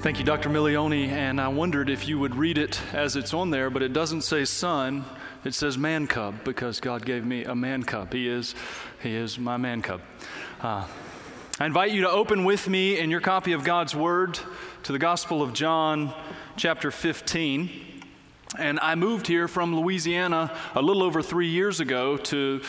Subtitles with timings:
[0.00, 0.50] Thank you, Dr.
[0.50, 1.08] Milioni.
[1.08, 4.20] And I wondered if you would read it as it's on there, but it doesn't
[4.20, 5.04] say son,
[5.42, 8.12] it says man cub because God gave me a man cub.
[8.12, 8.54] He is,
[9.02, 10.02] he is my man cub.
[10.60, 10.86] Uh,
[11.58, 14.38] I invite you to open with me in your copy of God's Word
[14.82, 16.12] to the Gospel of John,
[16.56, 17.70] chapter 15.
[18.58, 22.60] And I moved here from Louisiana a little over three years ago to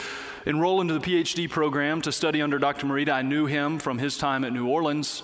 [0.45, 2.85] enroll into the PhD program to study under Dr.
[2.85, 3.11] Merida.
[3.11, 5.23] I knew him from his time at New Orleans.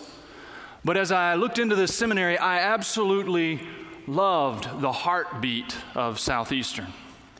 [0.86, 3.62] But as I looked into this seminary, I absolutely
[4.06, 6.88] loved the heartbeat of Southeastern.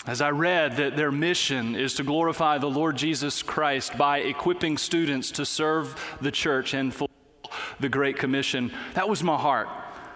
[0.08, 4.78] As I read that their mission is to glorify the Lord Jesus Christ by equipping
[4.78, 7.10] students to serve the church and fulfill
[7.82, 9.68] the Great Commission, that was my heart.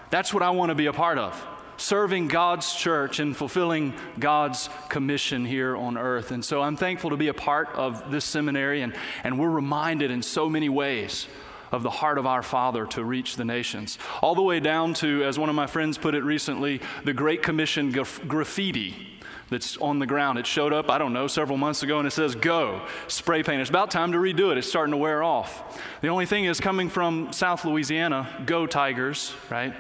[0.10, 1.46] That's what I want to be a part of.
[1.76, 6.32] Serving God's church and fulfilling God's commission here on earth.
[6.32, 8.94] And so I'm thankful to be a part of this seminary, and,
[9.26, 11.28] and we're reminded in so many ways
[11.72, 13.98] of the heart of our Father to reach the nations.
[14.22, 17.44] All the way down to, as one of my friends put it recently, the Great
[17.44, 20.38] Commission graffiti that's on the ground.
[20.38, 23.62] It showed up, I don't know, several months ago, and it says go, spray paint.
[23.62, 24.58] It's about time to redo it.
[24.58, 25.82] It's starting to wear off.
[26.02, 29.74] The only thing is, coming from South Louisiana, go Tigers, right?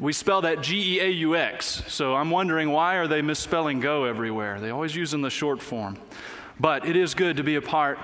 [0.00, 1.82] We spell that G E A U X.
[1.88, 4.58] So I'm wondering why are they misspelling go everywhere?
[4.58, 5.98] They always use in the short form.
[6.58, 7.98] But it is good to be a part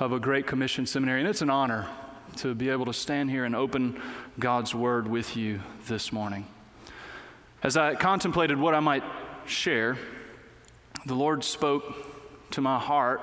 [0.00, 1.86] of a great commission seminary, and it's an honor
[2.36, 4.00] to be able to stand here and open
[4.38, 6.46] God's word with you this morning.
[7.62, 9.02] As I contemplated what I might
[9.46, 9.98] share,
[11.06, 13.20] the Lord spoke to my heart,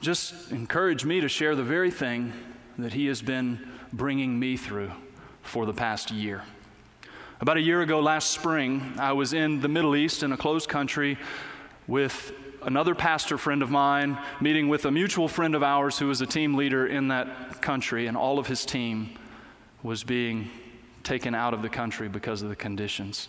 [0.00, 2.32] just encouraged me to share the very thing
[2.78, 4.92] that He has been bringing me through
[5.42, 6.42] for the past year.
[7.40, 10.68] About a year ago, last spring, I was in the Middle East in a closed
[10.68, 11.18] country
[11.86, 12.32] with
[12.66, 16.26] another pastor friend of mine, meeting with a mutual friend of ours who was a
[16.26, 19.10] team leader in that country, and all of his team
[19.82, 20.50] was being
[21.02, 23.28] taken out of the country because of the conditions.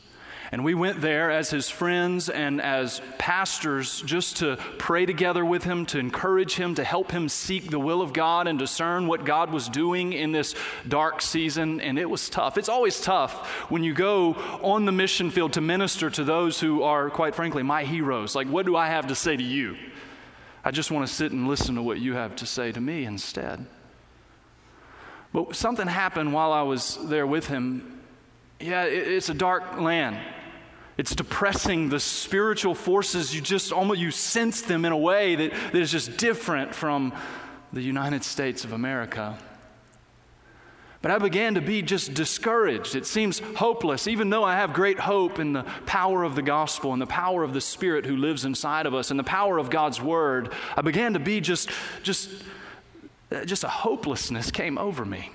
[0.52, 5.64] And we went there as his friends and as pastors just to pray together with
[5.64, 9.26] him, to encourage him, to help him seek the will of God and discern what
[9.26, 10.56] God was doing in this
[10.88, 11.82] dark season.
[11.82, 12.58] And it was tough.
[12.58, 16.84] It's always tough when you go on the mission field to minister to those who
[16.84, 18.36] are, quite frankly, my heroes.
[18.36, 19.78] Like, what do I have to say to you?
[20.64, 23.06] I just want to sit and listen to what you have to say to me
[23.06, 23.66] instead.
[25.34, 27.96] But something happened while I was there with him
[28.60, 30.18] yeah, it's a dark land.
[30.98, 31.90] It's depressing.
[31.90, 35.92] The spiritual forces, you just almost you sense them in a way that, that is
[35.92, 37.14] just different from
[37.74, 39.38] the United States of America.
[41.02, 42.96] But I began to be just discouraged.
[42.96, 46.94] It seems hopeless, even though I have great hope in the power of the gospel
[46.94, 49.70] and the power of the Spirit who lives inside of us and the power of
[49.70, 50.52] God's Word.
[50.76, 51.70] I began to be just,
[52.02, 52.32] just,
[53.46, 55.30] just a hopelessness came over me.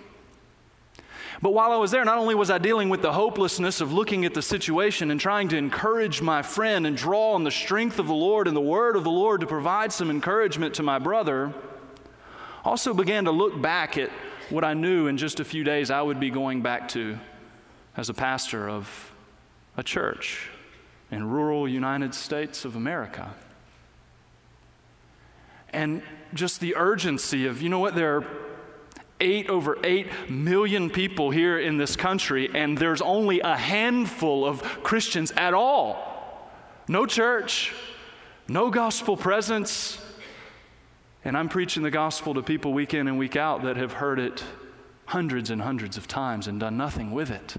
[1.43, 4.27] But while I was there, not only was I dealing with the hopelessness of looking
[4.27, 8.06] at the situation and trying to encourage my friend and draw on the strength of
[8.06, 11.55] the Lord and the word of the Lord to provide some encouragement to my brother,
[12.62, 14.11] also began to look back at
[14.51, 17.19] what I knew in just a few days I would be going back to
[17.97, 19.15] as a pastor of
[19.78, 20.51] a church
[21.11, 23.34] in rural United States of America.
[25.72, 26.03] And
[26.34, 28.27] just the urgency of, you know what, there are
[29.20, 34.62] eight over eight million people here in this country, and there's only a handful of
[34.82, 36.50] Christians at all.
[36.88, 37.72] No church,
[38.48, 40.03] no gospel presence.
[41.25, 44.19] And I'm preaching the gospel to people week in and week out that have heard
[44.19, 44.42] it
[45.04, 47.56] hundreds and hundreds of times and done nothing with it.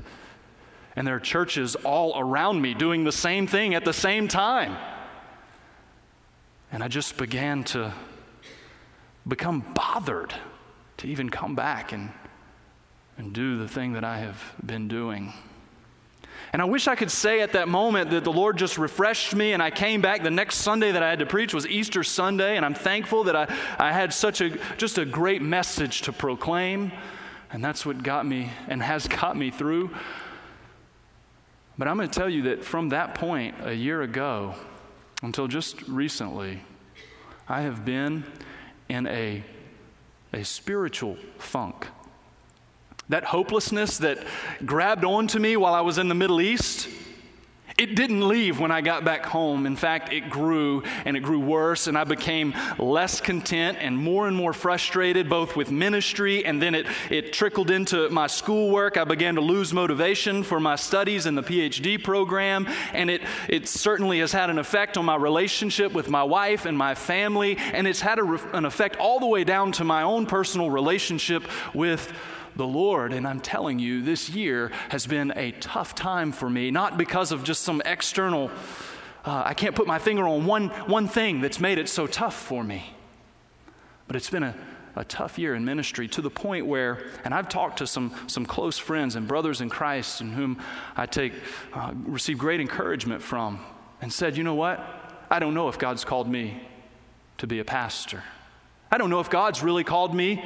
[0.96, 4.76] And there are churches all around me doing the same thing at the same time.
[6.72, 7.94] And I just began to
[9.28, 10.34] become bothered
[11.02, 12.12] to even come back and,
[13.18, 15.34] and do the thing that I have been doing.
[16.54, 19.54] And I wish I could say at that moment that the Lord just refreshed me
[19.54, 20.22] and I came back.
[20.22, 23.36] The next Sunday that I had to preach was Easter Sunday, and I'm thankful that
[23.36, 23.48] I,
[23.80, 26.92] I had such a just a great message to proclaim.
[27.52, 29.90] And that's what got me and has got me through.
[31.80, 34.54] But I'm going to tell you that from that point, a year ago,
[35.24, 36.62] until just recently,
[37.50, 38.24] I have been
[38.88, 39.44] in a
[40.34, 41.88] a spiritual funk.
[43.10, 44.24] that hopelessness that
[44.66, 46.88] grabbed onto me while I was in the Middle East,
[47.82, 49.66] it didn't leave when I got back home.
[49.66, 54.28] In fact, it grew and it grew worse, and I became less content and more
[54.28, 58.98] and more frustrated, both with ministry and then it, it trickled into my schoolwork.
[58.98, 63.68] I began to lose motivation for my studies in the PhD program, and it, it
[63.68, 67.88] certainly has had an effect on my relationship with my wife and my family, and
[67.88, 71.44] it's had an effect all the way down to my own personal relationship
[71.74, 72.14] with
[72.56, 73.14] the Lord.
[73.14, 77.32] And I'm telling you, this year has been a tough time for me, not because
[77.32, 78.50] of just some external,
[79.26, 82.36] uh, I can't put my finger on one, one thing that's made it so tough
[82.36, 82.84] for me,
[84.08, 84.56] but it's been a,
[84.96, 88.46] a tough year in ministry to the point where, and I've talked to some, some
[88.46, 90.60] close friends and brothers in Christ in whom
[90.98, 91.34] I take,
[91.74, 93.60] uh, receive great encouragement from,
[94.02, 94.80] and said, you know what?
[95.30, 96.62] I don't know if God's called me
[97.38, 98.24] to be a pastor.
[98.92, 100.44] I don't know if God's really called me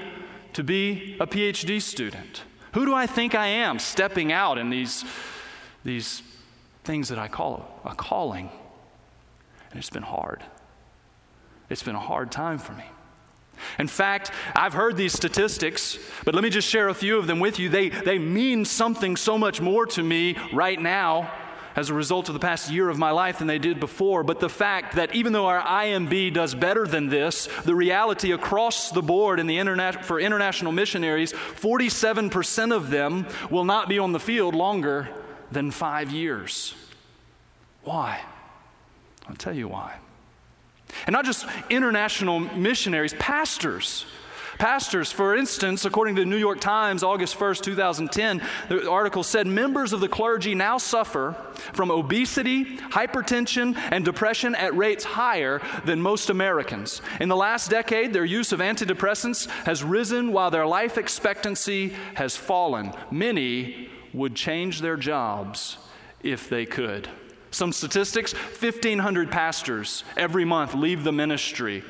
[0.55, 2.43] to be a PhD student?
[2.73, 5.03] Who do I think I am stepping out in these,
[5.83, 6.23] these
[6.83, 8.49] things that I call a calling?
[9.69, 10.43] And it's been hard.
[11.69, 12.85] It's been a hard time for me.
[13.79, 17.39] In fact, I've heard these statistics, but let me just share a few of them
[17.39, 17.67] with you.
[17.67, 21.31] They, they mean something so much more to me right now
[21.75, 24.23] as a result of the past year of my life than they did before.
[24.23, 28.91] But the fact that even though our IMB does better than this, the reality across
[28.91, 34.13] the board in the interna- for international missionaries, 47% of them will not be on
[34.13, 35.09] the field longer
[35.51, 36.73] than five years.
[37.83, 38.21] Why?
[39.27, 39.95] I'll tell you why.
[41.07, 44.05] And not just international missionaries, pastors
[44.57, 49.47] Pastors, for instance, according to the New York Times, August 1st, 2010, the article said
[49.47, 51.35] members of the clergy now suffer
[51.73, 57.01] from obesity, hypertension, and depression at rates higher than most Americans.
[57.19, 62.37] In the last decade, their use of antidepressants has risen while their life expectancy has
[62.37, 62.93] fallen.
[63.11, 65.77] Many would change their jobs
[66.23, 67.09] if they could.
[67.51, 71.83] Some statistics 1,500 pastors every month leave the ministry,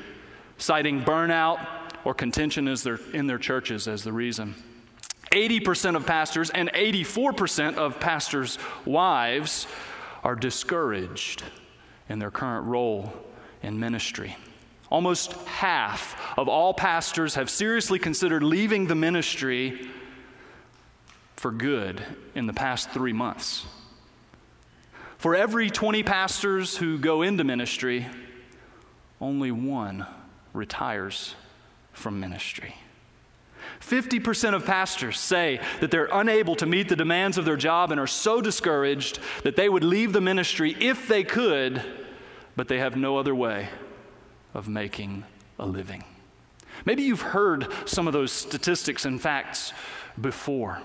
[0.58, 1.75] citing burnout
[2.06, 4.54] or contention is in their churches as the reason.
[5.32, 9.66] 80% of pastors and 84% of pastors' wives
[10.22, 11.42] are discouraged
[12.08, 13.12] in their current role
[13.60, 14.36] in ministry.
[14.88, 19.90] Almost half of all pastors have seriously considered leaving the ministry
[21.34, 22.00] for good
[22.36, 23.66] in the past three months.
[25.18, 28.06] For every 20 pastors who go into ministry,
[29.20, 30.06] only one
[30.52, 31.34] retires
[31.96, 32.74] from ministry.
[33.80, 38.00] 50% of pastors say that they're unable to meet the demands of their job and
[38.00, 41.82] are so discouraged that they would leave the ministry if they could,
[42.54, 43.68] but they have no other way
[44.54, 45.24] of making
[45.58, 46.04] a living.
[46.84, 49.72] Maybe you've heard some of those statistics and facts
[50.20, 50.80] before.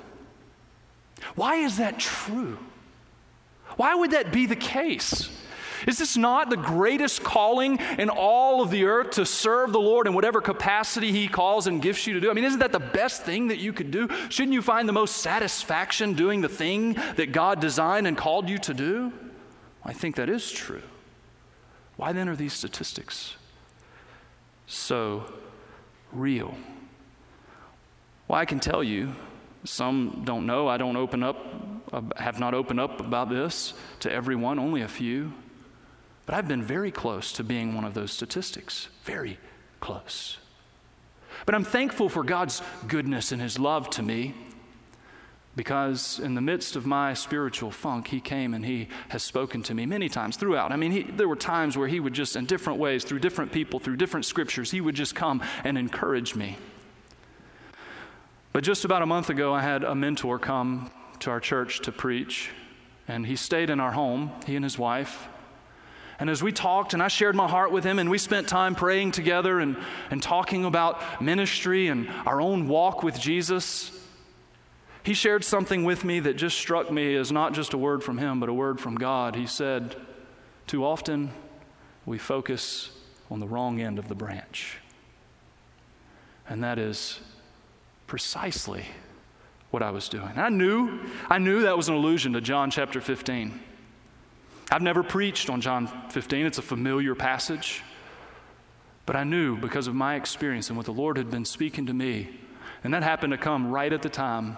[1.36, 2.58] Why is that true?
[3.78, 5.30] Why would that be the case?
[5.88, 10.08] Is this not the greatest calling in all of the earth to serve the Lord
[10.08, 12.30] in whatever capacity He calls and gifts you to do?
[12.30, 14.08] I mean, isn't that the best thing that you could do?
[14.30, 18.58] Shouldn't you find the most satisfaction doing the thing that God designed and called you
[18.60, 19.12] to do?
[19.84, 20.84] I think that is true.
[21.98, 23.36] Why then are these statistics
[24.68, 25.26] so
[26.12, 26.56] real?
[28.28, 29.14] Well, I can tell you,
[29.64, 30.68] some don't know.
[30.68, 31.38] I don't open up,
[31.92, 35.34] uh, have not opened up about this to everyone, only a few.
[36.32, 38.88] But I've been very close to being one of those statistics.
[39.04, 39.38] Very
[39.82, 40.38] close.
[41.46, 44.34] But I'm thankful for God's goodness and His love to me
[45.58, 49.74] because in the midst of my spiritual funk, He came and He has spoken to
[49.74, 50.72] me many times throughout.
[50.72, 53.52] I mean, he, there were times where He would just, in different ways, through different
[53.52, 56.58] people, through different scriptures, He would just come and encourage me.
[58.54, 61.92] But just about a month ago, I had a mentor come to our church to
[61.92, 62.52] preach,
[63.06, 65.28] and he stayed in our home, he and his wife.
[66.22, 68.76] And as we talked, and I shared my heart with him, and we spent time
[68.76, 69.76] praying together and,
[70.12, 73.92] and talking about ministry and our own walk with Jesus,
[75.02, 78.20] he shared something with me that just struck me as not just a word from
[78.20, 79.36] him, but a word from God.
[79.36, 79.96] He said,
[80.68, 81.32] Too often
[82.06, 82.92] we focus
[83.32, 84.78] on the wrong end of the branch.
[86.48, 87.20] And that is
[88.06, 88.86] precisely
[89.72, 90.34] what I was doing.
[90.36, 91.00] I knew,
[91.32, 93.60] I knew that was an allusion to John chapter 15.
[94.72, 97.84] I've never preached on John 15, it's a familiar passage.
[99.06, 101.94] But I knew because of my experience and what the Lord had been speaking to
[101.94, 102.40] me,
[102.84, 104.58] and that happened to come right at the time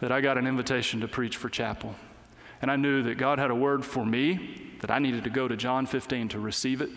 [0.00, 1.94] that I got an invitation to preach for chapel.
[2.60, 5.48] And I knew that God had a word for me, that I needed to go
[5.48, 6.90] to John 15 to receive it,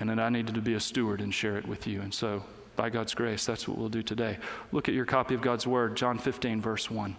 [0.00, 2.00] and that I needed to be a steward and share it with you.
[2.00, 2.44] And so
[2.74, 4.38] by God's grace, that's what we'll do today.
[4.72, 7.16] Look at your copy of God's Word, John 15, verse 1.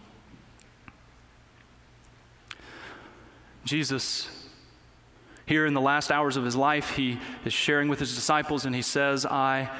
[3.65, 4.38] Jesus,
[5.49, 8.75] here in the last hours of his life, he is sharing with his disciples and
[8.75, 9.71] he says, I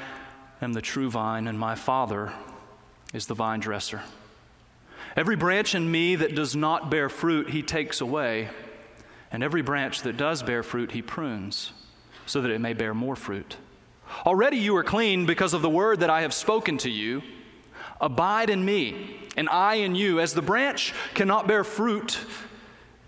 [0.60, 2.32] am the true vine, and my Father
[3.14, 4.02] is the vine dresser.
[5.14, 8.48] Every branch in me that does not bear fruit, he takes away,
[9.30, 11.70] and every branch that does bear fruit, he prunes,
[12.26, 13.56] so that it may bear more fruit.
[14.26, 17.22] Already you are clean because of the word that I have spoken to you.
[18.00, 20.18] Abide in me, and I in you.
[20.18, 22.18] As the branch cannot bear fruit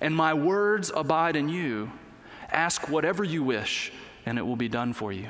[0.00, 1.90] and my words abide in you,
[2.50, 3.92] ask whatever you wish,
[4.24, 5.28] and it will be done for you.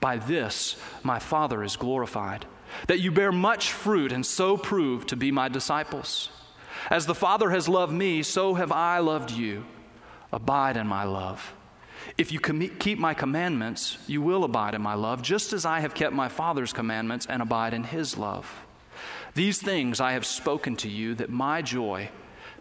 [0.00, 2.46] By this my Father is glorified,
[2.86, 6.30] that you bear much fruit and so prove to be my disciples.
[6.90, 9.64] As the Father has loved me, so have I loved you.
[10.32, 11.54] Abide in my love.
[12.18, 15.94] If you keep my commandments, you will abide in my love, just as I have
[15.94, 18.52] kept my Father's commandments and abide in his love.
[19.34, 22.10] These things I have spoken to you, that my joy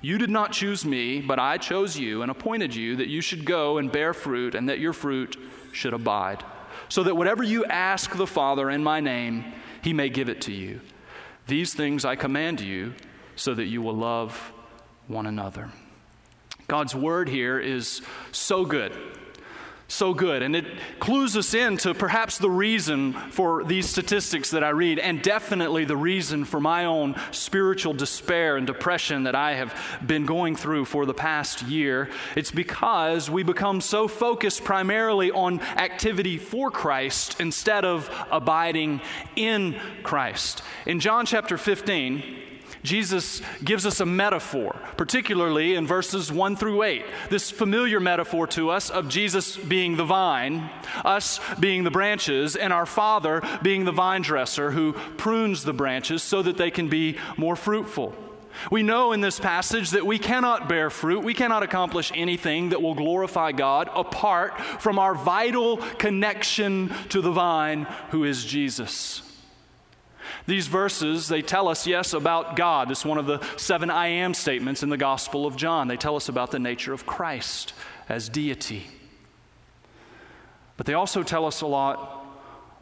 [0.00, 3.44] You did not choose me, but I chose you and appointed you that you should
[3.44, 5.36] go and bear fruit, and that your fruit
[5.72, 6.42] should abide,
[6.88, 9.44] so that whatever you ask the Father in my name,
[9.82, 10.80] he may give it to you.
[11.46, 12.94] These things I command you,
[13.36, 14.52] so that you will love
[15.06, 15.70] one another.
[16.66, 18.00] God's word here is
[18.32, 18.92] so good
[19.90, 20.42] so good.
[20.42, 20.64] And it
[20.98, 25.96] clues us into perhaps the reason for these statistics that I read, and definitely the
[25.96, 29.74] reason for my own spiritual despair and depression that I have
[30.06, 32.08] been going through for the past year.
[32.36, 39.00] It's because we become so focused primarily on activity for Christ instead of abiding
[39.34, 40.62] in Christ.
[40.86, 42.49] In John chapter 15,
[42.82, 47.04] Jesus gives us a metaphor, particularly in verses 1 through 8.
[47.28, 50.70] This familiar metaphor to us of Jesus being the vine,
[51.04, 56.22] us being the branches, and our Father being the vine dresser who prunes the branches
[56.22, 58.14] so that they can be more fruitful.
[58.70, 62.82] We know in this passage that we cannot bear fruit, we cannot accomplish anything that
[62.82, 69.22] will glorify God apart from our vital connection to the vine, who is Jesus.
[70.46, 72.90] These verses, they tell us, yes, about God.
[72.90, 75.88] It's one of the seven I am statements in the Gospel of John.
[75.88, 77.72] They tell us about the nature of Christ
[78.08, 78.86] as deity.
[80.76, 82.19] But they also tell us a lot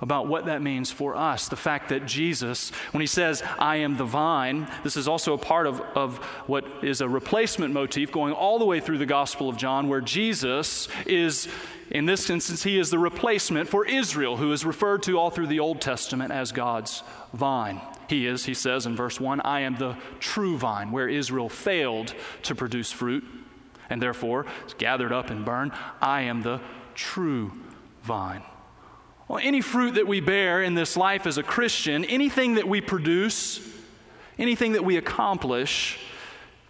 [0.01, 1.49] about what that means for us.
[1.49, 5.39] The fact that Jesus, when he says, I am the vine, this is also a
[5.39, 9.49] part of, of what is a replacement motif going all the way through the Gospel
[9.49, 11.49] of John, where Jesus is,
[11.91, 15.49] in this instance, he is the replacement for Israel, who is referred to all through
[15.49, 17.03] the Old Testament as God's
[17.33, 17.81] vine.
[18.09, 22.15] He is, he says in verse 1, I am the true vine, where Israel failed
[22.45, 23.25] to produce fruit
[23.91, 25.73] and therefore is gathered up and burned.
[26.01, 26.61] I am the
[26.95, 27.53] true
[28.03, 28.43] vine.
[29.29, 32.81] Well, any fruit that we bear in this life as a Christian, anything that we
[32.81, 33.61] produce,
[34.39, 35.99] anything that we accomplish,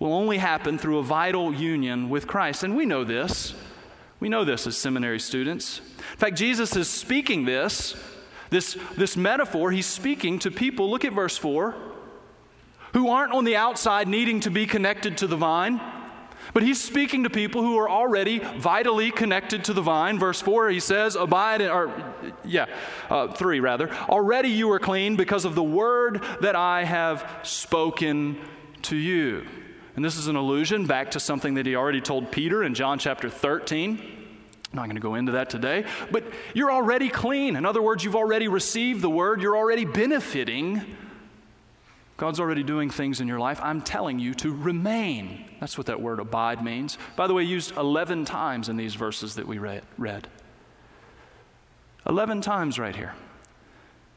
[0.00, 2.64] will only happen through a vital union with Christ.
[2.64, 3.54] And we know this.
[4.20, 5.80] We know this as seminary students.
[6.12, 7.94] In fact, Jesus is speaking this
[8.50, 11.74] this, this metaphor, he's speaking to people, look at verse 4,
[12.94, 15.80] who aren't on the outside needing to be connected to the vine,
[16.54, 20.18] but he's speaking to people who are already vitally connected to the vine.
[20.18, 21.92] Verse 4, he says, Abide, in, or
[22.44, 22.66] yeah,
[23.10, 28.38] uh, 3 rather, already you are clean because of the word that I have spoken
[28.82, 29.46] to you.
[29.96, 32.98] And this is an allusion back to something that he already told Peter in John
[32.98, 33.98] chapter 13.
[33.98, 36.24] I'm not going to go into that today, but
[36.54, 37.56] you're already clean.
[37.56, 40.96] In other words, you've already received the word, you're already benefiting.
[42.18, 43.60] God's already doing things in your life.
[43.62, 45.44] I'm telling you to remain.
[45.60, 46.98] That's what that word abide means.
[47.14, 50.28] By the way, used 11 times in these verses that we read.
[52.08, 53.14] 11 times right here.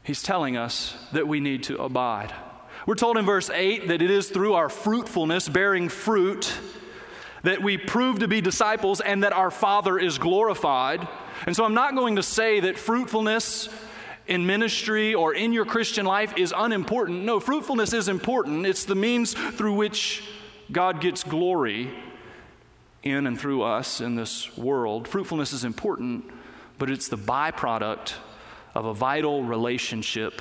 [0.02, 2.34] He's telling us that we need to abide.
[2.86, 6.52] We're told in verse 8 that it is through our fruitfulness, bearing fruit,
[7.44, 11.06] that we prove to be disciples and that our Father is glorified.
[11.46, 13.68] And so I'm not going to say that fruitfulness
[14.26, 17.24] in ministry or in your Christian life is unimportant.
[17.24, 18.66] No, fruitfulness is important.
[18.66, 20.22] It's the means through which
[20.70, 21.90] God gets glory
[23.02, 25.08] in and through us in this world.
[25.08, 26.24] Fruitfulness is important,
[26.78, 28.14] but it's the byproduct
[28.74, 30.40] of a vital relationship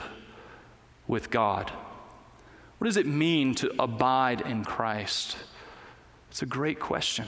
[1.08, 1.72] with God.
[2.78, 5.38] What does it mean to abide in Christ?
[6.30, 7.26] It's a great question.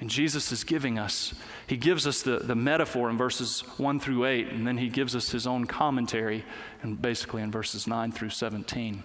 [0.00, 1.34] And Jesus is giving us,
[1.66, 5.16] he gives us the, the metaphor in verses 1 through 8, and then he gives
[5.16, 6.44] us his own commentary,
[6.82, 9.02] and basically in verses 9 through 17,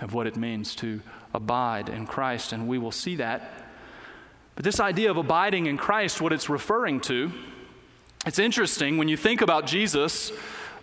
[0.00, 1.02] of what it means to
[1.34, 2.52] abide in Christ.
[2.52, 3.52] And we will see that.
[4.54, 7.30] But this idea of abiding in Christ, what it's referring to,
[8.24, 10.32] it's interesting when you think about Jesus,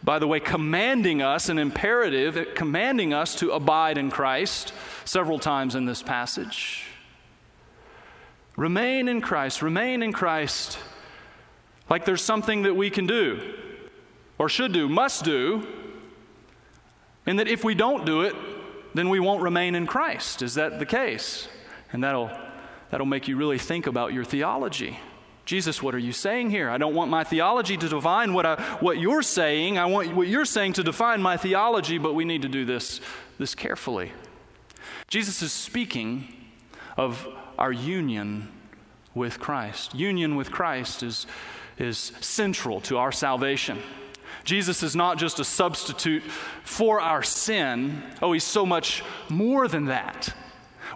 [0.04, 4.74] by the way, commanding us, an imperative, commanding us to abide in Christ
[5.06, 6.91] several times in this passage.
[8.56, 10.78] Remain in Christ, remain in Christ,
[11.90, 13.56] like there's something that we can do,
[14.38, 15.66] or should do, must do,
[17.26, 18.36] and that if we don't do it,
[18.94, 20.42] then we won't remain in Christ.
[20.42, 21.48] Is that the case?
[21.94, 22.32] And that'll,
[22.90, 25.00] that'll make you really think about your theology.
[25.46, 26.70] Jesus, what are you saying here?
[26.70, 29.78] I don't want my theology to define what, I, what you're saying.
[29.78, 33.02] I want what you're saying to define my theology, but we need to do this,
[33.38, 34.12] this carefully.
[35.08, 36.34] Jesus is speaking
[36.96, 37.28] of
[37.58, 38.50] our union
[39.14, 39.94] with Christ.
[39.96, 41.28] Union with Christ is,
[41.78, 43.80] is central to our salvation.
[44.44, 46.24] Jesus is not just a substitute
[46.64, 48.02] for our sin.
[48.22, 50.34] Oh, he's so much more than that.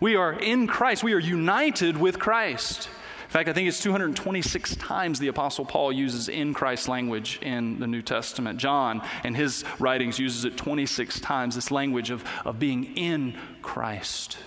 [0.01, 2.89] We are in Christ, we are united with Christ.
[3.25, 7.79] In fact, I think it's 226 times the Apostle Paul uses in Christ language in
[7.79, 8.59] the New Testament.
[8.59, 14.37] John, in his writings, uses it 26 times this language of, of being in Christ.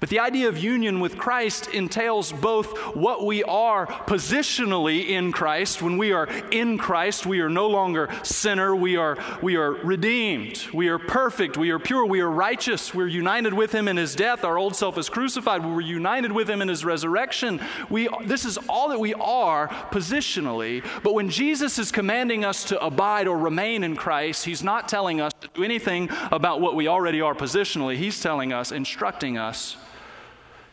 [0.00, 5.82] But the idea of union with Christ entails both what we are positionally in Christ.
[5.82, 8.74] When we are in Christ, we are no longer sinner.
[8.76, 10.66] We are, we are redeemed.
[10.72, 11.56] We are perfect.
[11.56, 12.04] We are pure.
[12.04, 12.94] We are righteous.
[12.94, 14.44] We're united with Him in His death.
[14.44, 15.64] Our old self is crucified.
[15.64, 17.60] We were united with Him in His resurrection.
[17.88, 20.86] We, this is all that we are positionally.
[21.02, 25.20] But when Jesus is commanding us to abide or remain in Christ, He's not telling
[25.20, 27.96] us to do anything about what we already are positionally.
[27.96, 29.76] He's telling us, instructing us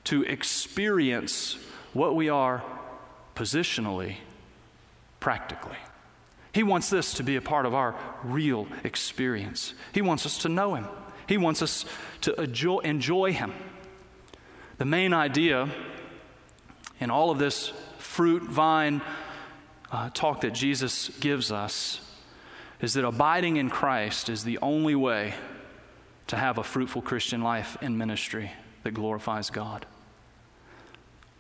[0.06, 1.58] to experience
[1.94, 2.63] what we are
[3.36, 4.18] positionally,
[5.20, 5.78] practically.
[6.54, 9.74] He wants this to be a part of our real experience.
[9.92, 10.88] He wants us to know Him,
[11.28, 11.86] He wants us
[12.22, 13.54] to enjoy, enjoy Him.
[14.78, 15.70] The main idea
[17.00, 19.02] in all of this fruit vine
[19.92, 22.02] uh, talk that Jesus gives us
[22.82, 25.34] is that abiding in Christ is the only way
[26.28, 28.52] to have a fruitful Christian life in ministry
[28.84, 29.86] that glorifies God.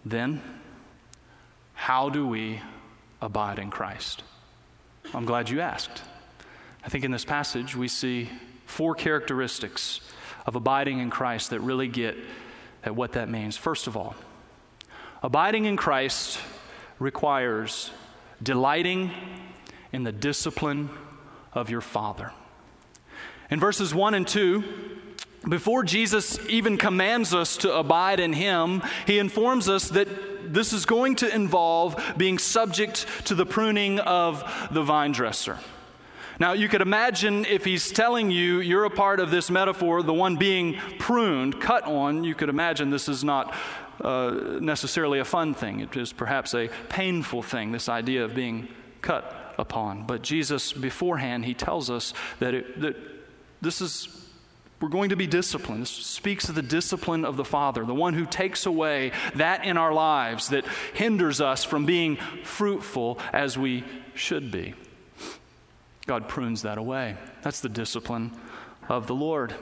[0.05, 0.41] Then,
[1.73, 2.61] how do we
[3.21, 4.23] abide in Christ?
[5.13, 6.01] I'm glad you asked.
[6.83, 8.29] I think in this passage we see
[8.65, 10.01] four characteristics
[10.45, 12.17] of abiding in Christ that really get
[12.83, 13.55] at what that means.
[13.55, 14.15] First of all,
[15.21, 16.39] abiding in Christ
[16.99, 17.91] requires
[18.41, 19.11] delighting
[19.93, 20.89] in the discipline
[21.53, 22.31] of your Father.
[23.49, 24.63] In verses 1 and 2,
[25.47, 30.07] before Jesus even commands us to abide in Him, He informs us that
[30.53, 35.57] this is going to involve being subject to the pruning of the vine dresser.
[36.39, 40.13] Now, you could imagine if he's telling you you're a part of this metaphor, the
[40.13, 43.53] one being pruned, cut on, you could imagine this is not
[44.01, 45.79] uh, necessarily a fun thing.
[45.79, 48.67] It is perhaps a painful thing, this idea of being
[49.01, 50.07] cut upon.
[50.07, 52.95] But Jesus, beforehand, he tells us that, it, that
[53.61, 54.22] this is
[54.83, 55.83] we're going to be disciplined.
[55.83, 59.77] This speaks of the discipline of the Father, the one who takes away that in
[59.77, 64.73] our lives that hinders us from being fruitful as we should be.
[66.05, 67.15] God prunes that away.
[67.43, 68.33] That's the discipline
[68.89, 69.55] of the Lord.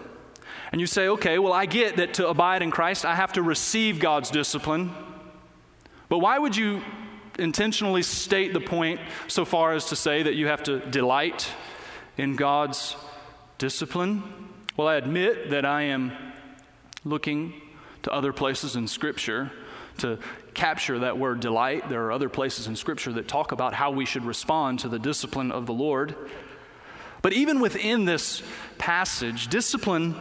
[0.72, 3.44] And you say, okay, well, I get that to abide in Christ, I have to
[3.44, 4.90] receive God's discipline.
[6.10, 6.82] But why would you
[7.38, 11.48] intentionally state the point so far as to say that you have to delight
[12.18, 12.96] in God's
[13.60, 14.41] discipline?
[14.78, 16.14] Well, I admit that I am
[17.04, 17.54] looking
[18.04, 19.52] to other places in Scripture
[19.98, 20.18] to
[20.54, 21.90] capture that word delight.
[21.90, 24.98] There are other places in Scripture that talk about how we should respond to the
[24.98, 26.16] discipline of the Lord.
[27.22, 28.42] But even within this
[28.78, 30.16] passage, discipline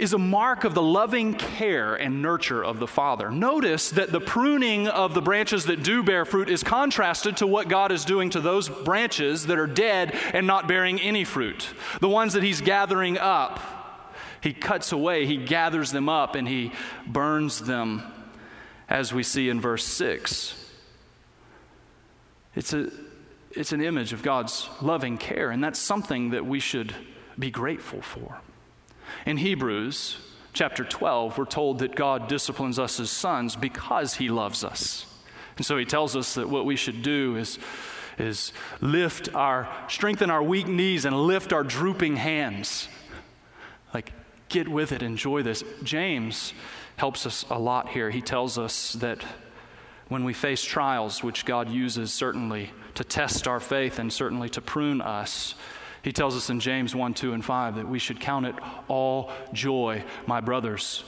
[0.00, 3.30] is a mark of the loving care and nurture of the Father.
[3.30, 7.68] Notice that the pruning of the branches that do bear fruit is contrasted to what
[7.68, 11.68] God is doing to those branches that are dead and not bearing any fruit,
[12.00, 13.60] the ones that He's gathering up.
[14.42, 16.72] He cuts away, he gathers them up, and he
[17.06, 18.02] burns them,
[18.88, 20.54] as we see in verse 6.
[22.56, 22.90] It's, a,
[23.50, 26.94] it's an image of God's loving care, and that's something that we should
[27.38, 28.40] be grateful for.
[29.26, 30.16] In Hebrews
[30.52, 35.06] chapter 12, we're told that God disciplines us as sons because he loves us.
[35.56, 37.58] And so he tells us that what we should do is,
[38.18, 42.88] is lift our, strengthen our weak knees and lift our drooping hands.
[43.92, 44.12] Like,
[44.48, 45.62] get with it, enjoy this.
[45.82, 46.52] James
[46.96, 48.10] helps us a lot here.
[48.10, 49.24] He tells us that
[50.08, 54.60] when we face trials, which God uses certainly to test our faith and certainly to
[54.60, 55.54] prune us,
[56.02, 58.54] he tells us in James 1, 2, and 5 that we should count it
[58.88, 61.04] all joy, my brothers,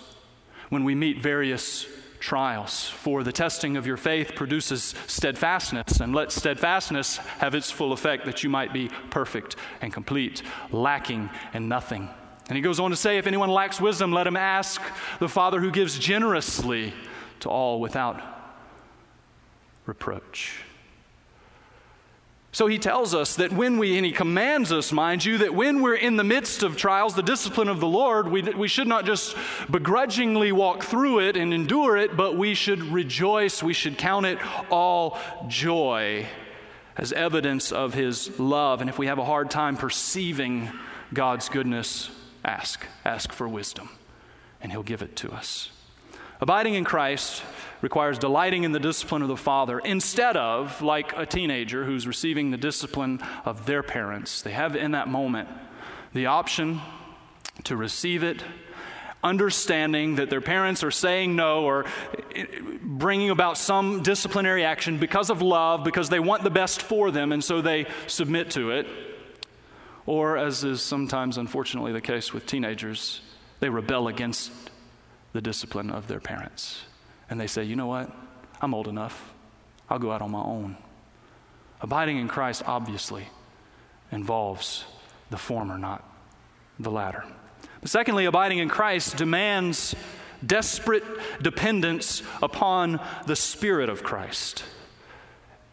[0.68, 1.86] when we meet various
[2.20, 2.88] trials.
[2.88, 8.24] For the testing of your faith produces steadfastness, and let steadfastness have its full effect,
[8.26, 12.08] that you might be perfect and complete, lacking in nothing.
[12.48, 14.80] And he goes on to say, If anyone lacks wisdom, let him ask
[15.18, 16.92] the Father who gives generously
[17.40, 18.20] to all without
[19.86, 20.62] reproach.
[22.54, 25.80] So he tells us that when we, and he commands us, mind you, that when
[25.80, 29.06] we're in the midst of trials, the discipline of the Lord, we, we should not
[29.06, 29.34] just
[29.70, 33.62] begrudgingly walk through it and endure it, but we should rejoice.
[33.62, 34.38] We should count it
[34.70, 36.26] all joy
[36.94, 38.82] as evidence of his love.
[38.82, 40.70] And if we have a hard time perceiving
[41.14, 42.10] God's goodness,
[42.44, 42.86] ask.
[43.02, 43.88] Ask for wisdom,
[44.60, 45.70] and he'll give it to us.
[46.42, 47.44] Abiding in Christ
[47.82, 52.50] requires delighting in the discipline of the father instead of like a teenager who's receiving
[52.50, 54.42] the discipline of their parents.
[54.42, 55.48] They have in that moment
[56.12, 56.80] the option
[57.62, 58.42] to receive it,
[59.22, 61.84] understanding that their parents are saying no or
[62.82, 67.30] bringing about some disciplinary action because of love, because they want the best for them,
[67.30, 68.88] and so they submit to it.
[70.06, 73.20] Or, as is sometimes unfortunately the case with teenagers,
[73.60, 74.50] they rebel against
[75.32, 76.82] the discipline of their parents
[77.32, 78.10] and they say, you know what?
[78.60, 79.32] I'm old enough.
[79.88, 80.76] I'll go out on my own.
[81.80, 83.26] Abiding in Christ obviously
[84.10, 84.84] involves
[85.30, 86.06] the former, not
[86.78, 87.24] the latter.
[87.80, 89.94] But secondly, abiding in Christ demands
[90.44, 91.04] desperate
[91.40, 94.64] dependence upon the Spirit of Christ.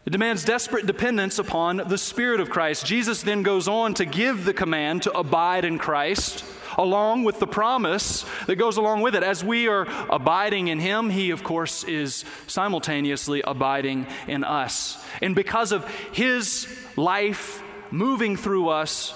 [0.06, 2.86] It demands desperate dependence upon the Spirit of Christ.
[2.86, 6.42] Jesus then goes on to give the command to abide in Christ
[6.80, 9.22] along with the promise that goes along with it.
[9.22, 15.02] As we are abiding in Him, He, of course, is simultaneously abiding in us.
[15.20, 16.66] And because of His
[16.96, 19.14] life moving through us,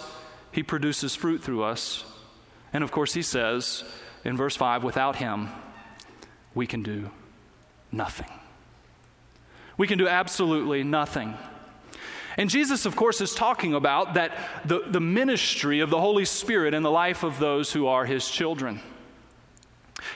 [0.53, 2.05] He produces fruit through us.
[2.73, 3.85] And of course, He says
[4.25, 5.49] in verse 5 without Him,
[6.55, 7.11] we can do
[7.91, 8.31] nothing.
[9.77, 11.35] We can do absolutely nothing.
[12.37, 16.75] And Jesus, of course, is talking about that the, the ministry of the Holy Spirit
[16.75, 18.81] in the life of those who are his children.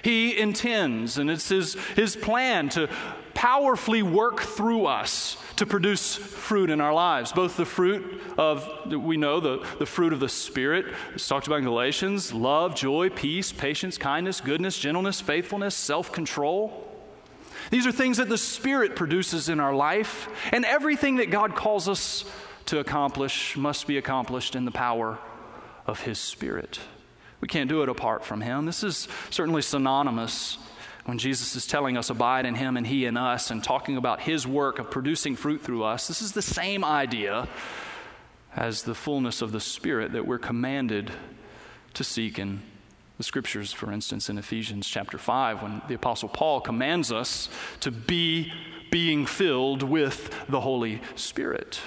[0.02, 2.88] He intends, and it's his, his plan to
[3.34, 7.32] powerfully work through us to produce fruit in our lives.
[7.32, 11.60] Both the fruit of, we know, the, the fruit of the Spirit, it's talked about
[11.60, 16.87] in Galatians love, joy, peace, patience, kindness, goodness, gentleness, faithfulness, self control.
[17.70, 21.88] These are things that the Spirit produces in our life, and everything that God calls
[21.88, 22.24] us
[22.66, 25.18] to accomplish must be accomplished in the power
[25.86, 26.80] of His Spirit.
[27.40, 28.66] We can't do it apart from Him.
[28.66, 30.58] This is certainly synonymous
[31.04, 34.20] when Jesus is telling us, abide in Him and He in us, and talking about
[34.20, 36.08] His work of producing fruit through us.
[36.08, 37.48] This is the same idea
[38.54, 41.10] as the fullness of the Spirit that we're commanded
[41.94, 42.60] to seek and
[43.18, 47.48] the scriptures, for instance, in Ephesians chapter 5, when the Apostle Paul commands us
[47.80, 48.52] to be
[48.90, 51.80] being filled with the Holy Spirit.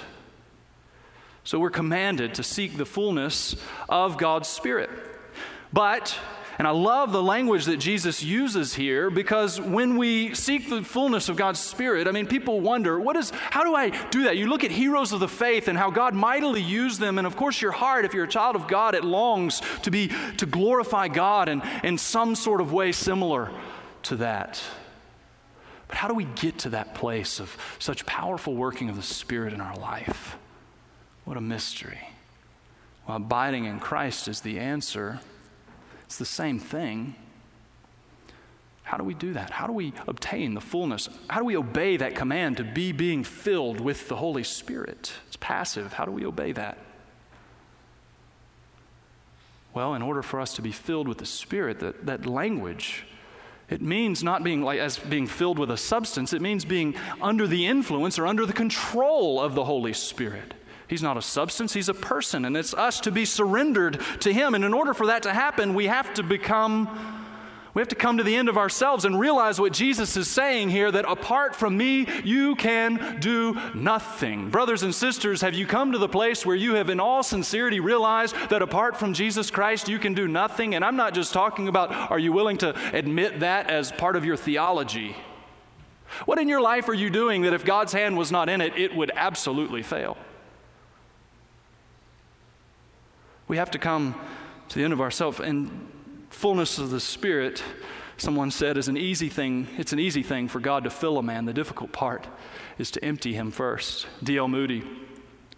[1.42, 3.56] So we're commanded to seek the fullness
[3.88, 4.90] of God's Spirit.
[5.72, 6.16] But
[6.58, 11.28] and I love the language that Jesus uses here because when we seek the fullness
[11.28, 14.36] of God's Spirit, I mean, people wonder, what is, how do I do that?
[14.36, 17.16] You look at heroes of the faith and how God mightily used them.
[17.16, 20.10] And of course, your heart, if you're a child of God, it longs to be,
[20.36, 23.50] to glorify God and in some sort of way similar
[24.04, 24.62] to that.
[25.88, 29.54] But how do we get to that place of such powerful working of the Spirit
[29.54, 30.36] in our life?
[31.24, 32.00] What a mystery.
[33.08, 35.20] Well, abiding in Christ is the answer.
[36.12, 37.14] It's the same thing.
[38.82, 39.48] How do we do that?
[39.48, 41.08] How do we obtain the fullness?
[41.30, 45.14] How do we obey that command to be being filled with the Holy Spirit?
[45.28, 45.94] It's passive.
[45.94, 46.76] How do we obey that?
[49.72, 53.06] Well, in order for us to be filled with the Spirit, that, that language,
[53.70, 57.46] it means not being like as being filled with a substance, it means being under
[57.46, 60.52] the influence or under the control of the Holy Spirit.
[60.92, 64.54] He's not a substance, He's a person, and it's us to be surrendered to Him.
[64.54, 66.86] And in order for that to happen, we have to become.
[67.72, 70.68] We have to come to the end of ourselves and realize what Jesus is saying
[70.68, 74.50] here that apart from me, you can do nothing.
[74.50, 77.80] Brothers and sisters, have you come to the place where you have, in all sincerity,
[77.80, 80.74] realized that apart from Jesus Christ, you can do nothing?
[80.74, 84.26] And I'm not just talking about are you willing to admit that as part of
[84.26, 85.16] your theology?
[86.26, 88.76] What in your life are you doing that if God's hand was not in it,
[88.76, 90.18] it would absolutely fail?
[93.48, 94.14] We have to come
[94.68, 95.88] to the end of ourselves and
[96.30, 97.62] fullness of the Spirit,
[98.16, 99.68] someone said, is an easy thing.
[99.76, 101.44] It's an easy thing for God to fill a man.
[101.44, 102.26] The difficult part
[102.78, 104.06] is to empty him first.
[104.22, 104.48] D.L.
[104.48, 104.82] Moody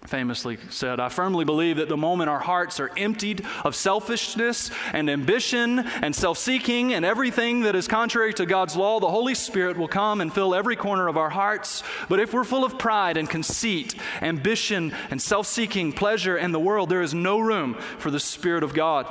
[0.06, 5.08] famously said, I firmly believe that the moment our hearts are emptied of selfishness and
[5.08, 9.78] ambition and self seeking and everything that is contrary to God's law, the Holy Spirit
[9.78, 11.82] will come and fill every corner of our hearts.
[12.08, 16.60] But if we're full of pride and conceit, ambition and self seeking, pleasure, and the
[16.60, 19.06] world, there is no room for the Spirit of God.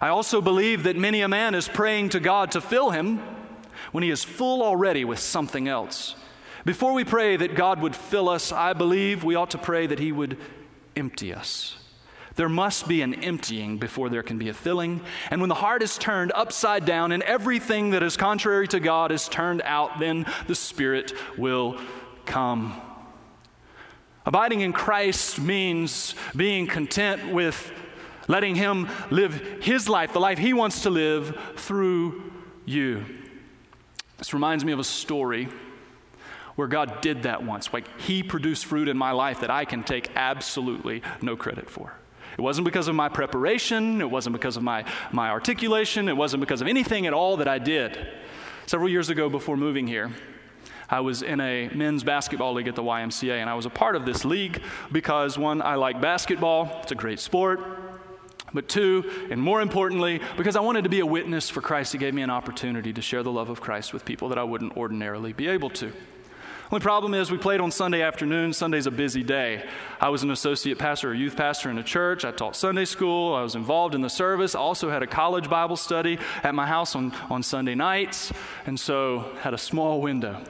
[0.00, 3.20] I also believe that many a man is praying to God to fill him
[3.92, 6.16] when he is full already with something else.
[6.64, 9.98] Before we pray that God would fill us, I believe we ought to pray that
[9.98, 10.38] He would
[10.94, 11.76] empty us.
[12.36, 15.02] There must be an emptying before there can be a filling.
[15.30, 19.12] And when the heart is turned upside down and everything that is contrary to God
[19.12, 21.78] is turned out, then the Spirit will
[22.24, 22.80] come.
[24.24, 27.72] Abiding in Christ means being content with
[28.28, 32.30] letting Him live His life, the life He wants to live through
[32.64, 33.04] you.
[34.18, 35.48] This reminds me of a story
[36.54, 37.72] where God did that once.
[37.72, 41.94] Like He produced fruit in my life that I can take absolutely no credit for.
[42.38, 46.40] It wasn't because of my preparation, it wasn't because of my, my articulation, it wasn't
[46.40, 48.08] because of anything at all that I did.
[48.66, 50.10] Several years ago, before moving here,
[50.88, 53.96] I was in a men's basketball league at the YMCA, and I was a part
[53.96, 57.60] of this league because, one, I like basketball, it's a great sport.
[58.54, 61.98] But two, and more importantly, because I wanted to be a witness for Christ, He
[61.98, 64.76] gave me an opportunity to share the love of Christ with people that I wouldn't
[64.76, 65.92] ordinarily be able to.
[66.72, 68.54] Only problem is we played on Sunday afternoon.
[68.54, 69.62] Sunday's a busy day.
[70.00, 72.24] I was an associate pastor a youth pastor in a church.
[72.24, 73.34] I taught Sunday school.
[73.34, 74.54] I was involved in the service.
[74.54, 78.32] I also had a college Bible study at my house on, on Sunday nights,
[78.64, 80.42] and so had a small window.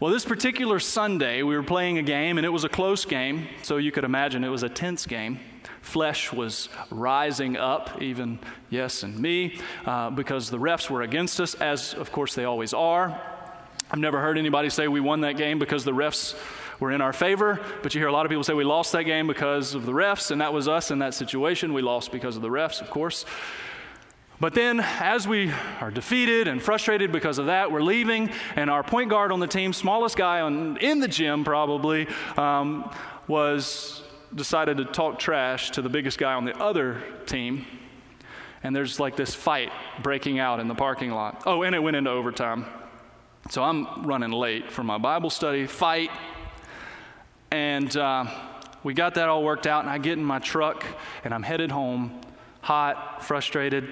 [0.00, 3.48] Well, this particular Sunday, we were playing a game, and it was a close game,
[3.62, 5.40] so you could imagine it was a tense game.
[5.80, 11.54] Flesh was rising up, even yes, and me, uh, because the refs were against us,
[11.54, 13.18] as of course they always are.
[13.90, 16.34] I've never heard anybody say we won that game because the refs
[16.80, 19.04] were in our favor, but you hear a lot of people say we lost that
[19.04, 21.72] game because of the refs, and that was us in that situation.
[21.72, 23.24] We lost because of the refs, of course.
[24.40, 28.82] But then, as we are defeated and frustrated because of that, we're leaving, and our
[28.82, 32.90] point guard on the team, smallest guy on, in the gym probably, um,
[33.28, 34.02] was
[34.34, 37.64] decided to talk trash to the biggest guy on the other team.
[38.62, 39.70] And there's like this fight
[40.02, 41.44] breaking out in the parking lot.
[41.46, 42.66] Oh, and it went into overtime.
[43.48, 46.10] So I'm running late for my Bible study fight.
[47.52, 48.26] And uh,
[48.82, 50.84] we got that all worked out, and I get in my truck
[51.22, 52.20] and I'm headed home,
[52.60, 53.88] hot, frustrated,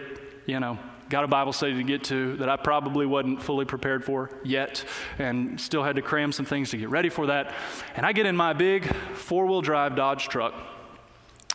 [0.46, 0.76] you know,
[1.08, 4.84] got a Bible study to get to that I probably wasn't fully prepared for yet,
[5.18, 7.54] and still had to cram some things to get ready for that.
[7.94, 10.54] And I get in my big four wheel drive Dodge truck.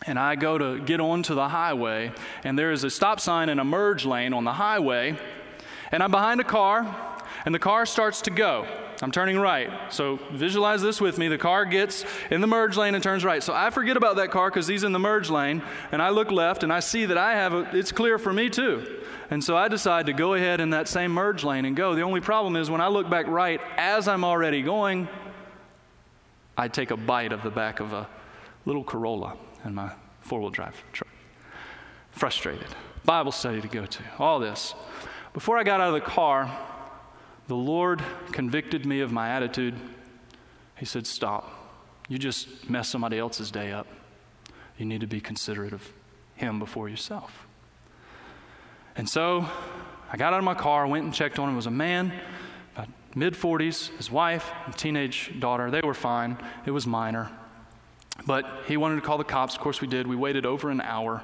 [0.06, 2.12] And I go to get onto the highway,
[2.44, 5.18] and there is a stop sign and a merge lane on the highway.
[5.92, 6.96] And I'm behind a car,
[7.44, 8.66] and the car starts to go.
[9.02, 9.70] I'm turning right.
[9.92, 11.28] So visualize this with me.
[11.28, 13.42] The car gets in the merge lane and turns right.
[13.42, 16.30] So I forget about that car because he's in the merge lane, and I look
[16.30, 19.00] left and I see that I have a, it's clear for me too.
[19.30, 21.94] And so I decide to go ahead in that same merge lane and go.
[21.94, 25.08] The only problem is when I look back right as I'm already going,
[26.58, 28.06] I take a bite of the back of a
[28.66, 31.08] little Corolla in my four wheel drive truck.
[32.10, 32.66] Frustrated.
[33.04, 34.02] Bible study to go to.
[34.18, 34.74] All this.
[35.32, 36.50] Before I got out of the car,
[37.50, 39.74] the Lord convicted me of my attitude.
[40.78, 41.50] He said, Stop.
[42.08, 43.88] You just messed somebody else's day up.
[44.78, 45.92] You need to be considerate of
[46.36, 47.48] him before yourself.
[48.94, 49.48] And so
[50.12, 51.54] I got out of my car, went and checked on him.
[51.54, 52.12] It was a man,
[52.76, 52.86] about
[53.16, 55.72] mid 40s, his wife, and teenage daughter.
[55.72, 56.38] They were fine.
[56.66, 57.32] It was minor.
[58.26, 59.56] But he wanted to call the cops.
[59.56, 60.06] Of course, we did.
[60.06, 61.20] We waited over an hour.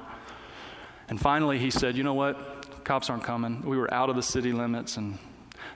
[1.07, 2.83] And finally, he said, You know what?
[2.83, 3.61] Cops aren't coming.
[3.61, 5.19] We were out of the city limits, and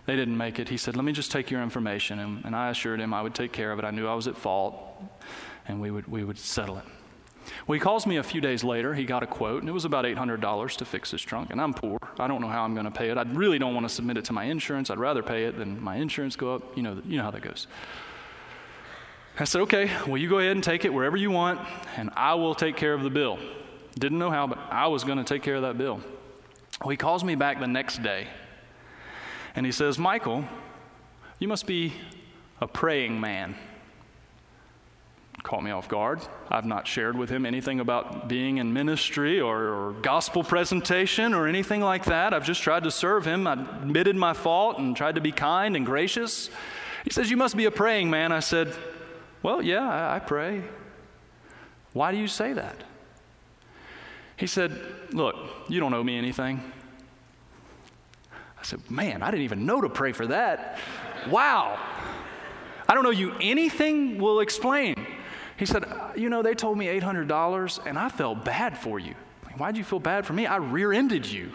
[0.06, 0.70] they didn't make it.
[0.70, 2.20] He said, Let me just take your information.
[2.20, 3.86] And, and I assured him I would take care of it.
[3.86, 4.76] I knew I was at fault,
[5.68, 6.86] and we would, we would settle it.
[7.68, 8.94] Well, he calls me a few days later.
[8.94, 11.50] He got a quote, and it was about $800 to fix his trunk.
[11.52, 11.98] And I'm poor.
[12.20, 13.18] I don't know how I'm going to pay it.
[13.18, 14.90] I really don't want to submit it to my insurance.
[14.90, 16.78] I'd rather pay it than my insurance go up.
[16.78, 17.68] You know, you know how that goes.
[19.40, 21.60] I said, okay, well, you go ahead and take it wherever you want,
[21.96, 23.40] and I will take care of the bill.
[23.98, 26.02] Didn't know how, but I was going to take care of that bill.
[26.82, 28.28] Well, he calls me back the next day,
[29.56, 30.46] and he says, Michael,
[31.40, 31.94] you must be
[32.60, 33.56] a praying man.
[35.44, 36.22] Caught me off guard.
[36.50, 41.48] I've not shared with him anything about being in ministry or, or, gospel presentation or
[41.48, 42.34] anything like that.
[42.34, 43.48] I've just tried to serve him.
[43.48, 46.52] I admitted my fault and tried to be kind and gracious.
[47.04, 48.32] He says, You must be a praying man.
[48.32, 48.76] I said,
[49.42, 50.64] Well, yeah, I, I pray.
[51.94, 52.84] Why do you say that?
[54.38, 54.80] He said,
[55.12, 55.36] Look,
[55.68, 56.72] you don't owe me anything.
[58.62, 60.78] I said, Man, I didn't even know to pray for that.
[61.30, 61.80] Wow.
[62.88, 64.96] I don't know you anything will explain.
[65.58, 69.16] He said, You know, they told me $800 and I felt bad for you.
[69.58, 70.46] Why'd you feel bad for me?
[70.46, 71.52] I rear ended you.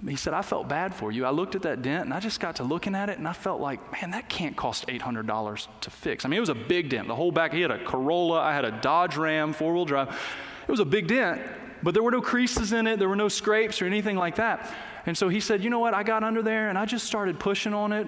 [0.08, 1.24] he said, I felt bad for you.
[1.24, 3.32] I looked at that dent and I just got to looking at it and I
[3.32, 6.24] felt like, man, that can't cost $800 to fix.
[6.24, 7.08] I mean, it was a big dent.
[7.08, 10.08] The whole back, he had a Corolla, I had a Dodge Ram, four wheel drive.
[10.08, 11.40] It was a big dent,
[11.82, 14.74] but there were no creases in it, there were no scrapes or anything like that.
[15.06, 15.94] And so he said, You know what?
[15.94, 18.06] I got under there and I just started pushing on it,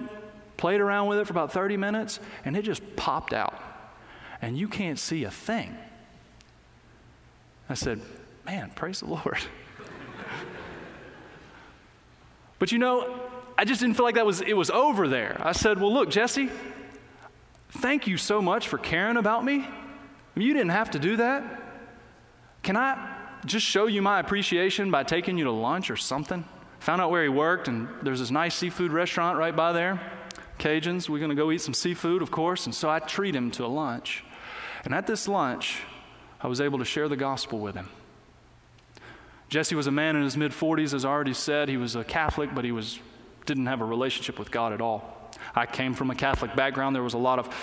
[0.57, 3.61] played around with it for about 30 minutes, and it just popped out.
[4.41, 5.75] And you can't see a thing.
[7.69, 8.01] I said,
[8.45, 9.37] Man, praise the Lord.
[12.59, 13.19] but you know,
[13.57, 15.41] I just didn't feel like that was it was over there.
[15.43, 16.49] I said, Well, look, Jesse,
[17.69, 19.67] thank you so much for caring about me.
[20.35, 21.63] You didn't have to do that.
[22.63, 26.43] Can I just show you my appreciation by taking you to lunch or something?
[26.79, 29.99] Found out where he worked, and there's this nice seafood restaurant right by there.
[30.59, 32.65] Cajuns, we're going to go eat some seafood, of course.
[32.65, 34.23] And so I treat him to a lunch.
[34.85, 35.81] And at this lunch,
[36.41, 37.89] I was able to share the gospel with him.
[39.49, 41.69] Jesse was a man in his mid 40s, as I already said.
[41.69, 42.99] He was a Catholic, but he was,
[43.45, 45.31] didn't have a relationship with God at all.
[45.55, 46.95] I came from a Catholic background.
[46.95, 47.53] There was a lot of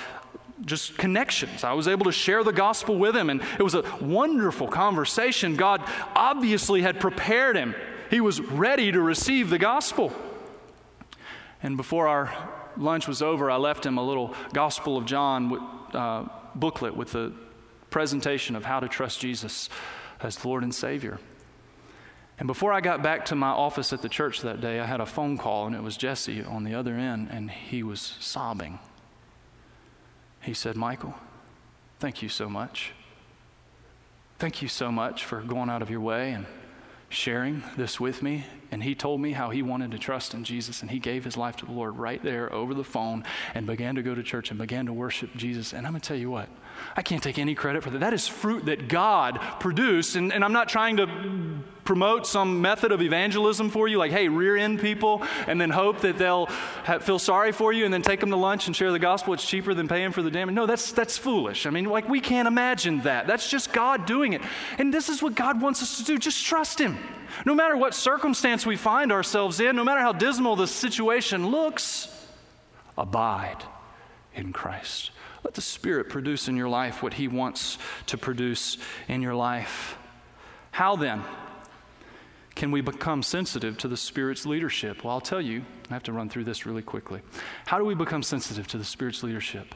[0.64, 1.64] just connections.
[1.64, 5.56] I was able to share the gospel with him, and it was a wonderful conversation.
[5.56, 5.82] God
[6.14, 7.74] obviously had prepared him,
[8.10, 10.12] he was ready to receive the gospel.
[11.62, 12.32] And before our
[12.76, 15.56] lunch was over, I left him a little Gospel of John
[15.92, 17.32] uh, booklet with the
[17.90, 19.68] presentation of how to trust Jesus
[20.20, 21.18] as Lord and Savior.
[22.38, 25.00] And before I got back to my office at the church that day, I had
[25.00, 28.80] a phone call, and it was Jesse on the other end, and he was sobbing.
[30.40, 31.14] He said, Michael,
[32.00, 32.92] thank you so much.
[34.38, 36.44] Thank you so much for going out of your way and
[37.14, 38.44] sharing this with me.
[38.70, 41.36] And he told me how he wanted to trust in Jesus, and he gave his
[41.36, 43.24] life to the Lord right there over the phone
[43.54, 45.72] and began to go to church and began to worship Jesus.
[45.72, 46.48] And I'm going to tell you what,
[46.96, 48.00] I can't take any credit for that.
[48.00, 50.16] That is fruit that God produced.
[50.16, 51.06] And, and I'm not trying to
[51.84, 56.00] promote some method of evangelism for you, like, hey, rear end people and then hope
[56.00, 56.46] that they'll
[56.84, 59.34] have, feel sorry for you and then take them to lunch and share the gospel.
[59.34, 60.54] It's cheaper than paying for the damage.
[60.54, 61.66] No, that's, that's foolish.
[61.66, 63.26] I mean, like, we can't imagine that.
[63.26, 64.42] That's just God doing it.
[64.78, 66.98] And this is what God wants us to do just trust Him.
[67.44, 72.08] No matter what circumstance we find ourselves in, no matter how dismal the situation looks,
[72.96, 73.62] abide
[74.34, 75.10] in Christ.
[75.44, 78.78] Let the Spirit produce in your life what He wants to produce
[79.08, 79.96] in your life.
[80.70, 81.22] How then
[82.54, 85.04] can we become sensitive to the Spirit's leadership?
[85.04, 87.20] Well, I'll tell you, I have to run through this really quickly.
[87.66, 89.74] How do we become sensitive to the Spirit's leadership?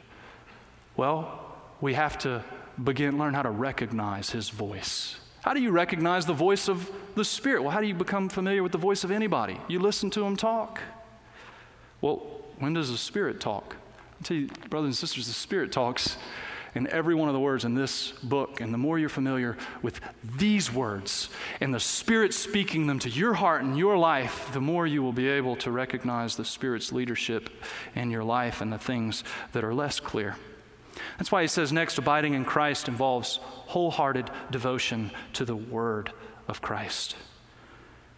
[0.97, 2.45] Well, we have to
[2.83, 5.17] begin learn how to recognize His voice.
[5.43, 7.63] How do you recognize the voice of the Spirit?
[7.63, 9.61] Well, how do you become familiar with the voice of anybody?
[9.69, 10.81] You listen to Him talk.
[12.01, 12.27] Well,
[12.59, 13.77] when does the Spirit talk?
[14.21, 16.17] I tell you, brothers and sisters, the Spirit talks
[16.75, 18.61] in every one of the words in this book.
[18.61, 20.01] And the more you're familiar with
[20.37, 21.29] these words
[21.61, 25.13] and the Spirit speaking them to your heart and your life, the more you will
[25.13, 27.51] be able to recognize the Spirit's leadership
[27.95, 30.37] in your life and the things that are less clear.
[31.19, 36.13] That's why he says next, abiding in Christ involves wholehearted devotion to the Word
[36.49, 37.17] of Christ.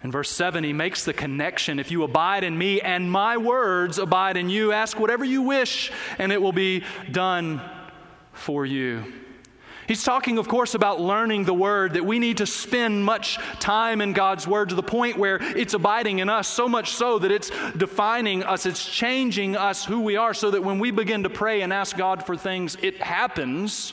[0.02, 3.98] In verse 7, he makes the connection if you abide in me and my words
[3.98, 7.60] abide in you, ask whatever you wish, and it will be done
[8.32, 9.04] for you.
[9.86, 14.00] He's talking, of course, about learning the Word, that we need to spend much time
[14.00, 17.32] in God's Word to the point where it's abiding in us, so much so that
[17.32, 21.28] it's defining us, it's changing us who we are, so that when we begin to
[21.28, 23.92] pray and ask God for things, it happens.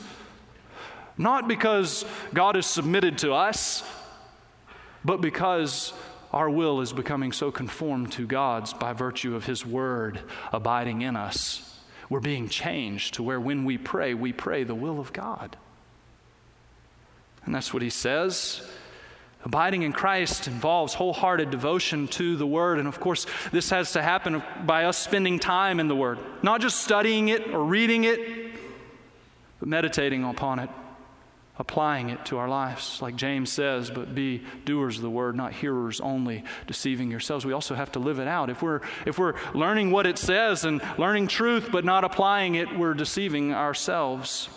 [1.17, 3.83] Not because God is submitted to us,
[5.03, 5.93] but because
[6.31, 10.19] our will is becoming so conformed to God's by virtue of His Word
[10.51, 11.63] abiding in us.
[12.09, 15.57] We're being changed to where when we pray, we pray the will of God.
[17.45, 18.61] And that's what He says.
[19.45, 22.79] Abiding in Christ involves wholehearted devotion to the Word.
[22.79, 26.59] And of course, this has to happen by us spending time in the Word, not
[26.59, 28.19] just studying it or reading it,
[29.59, 30.69] but meditating upon it,
[31.59, 35.53] applying it to our lives, like James says, but be doers of the word, not
[35.53, 37.45] hearers only, deceiving yourselves.
[37.45, 38.49] We also have to live it out.
[38.49, 42.77] If we're, if we're learning what it says and learning truth but not applying it,
[42.77, 44.49] we're deceiving ourselves.